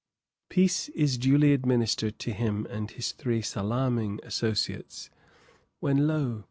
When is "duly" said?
1.19-1.53